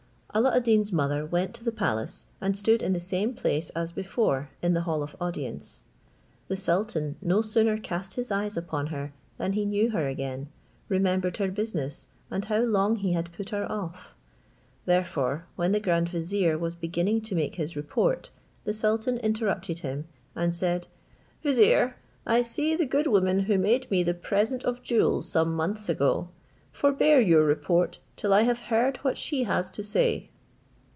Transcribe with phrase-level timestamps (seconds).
[0.33, 3.91] Alla ad Deen's mother went to the palace, and stood in the same place as
[3.91, 5.83] before in the hall of audience.
[6.47, 10.47] The sultan no sooner cast his eyes upon her than he knew her again,
[10.87, 14.15] remembered her business, and how long he had put her off:
[14.85, 18.29] therefore when the grand vizier was beginning to make his report,
[18.63, 20.87] the sultan interrupted him, and said,
[21.43, 25.89] "Vizier, I see the good woman who made me the present of jewels some months
[25.89, 26.29] ago;
[26.71, 30.29] forbear your report, till I have heard what she has to say."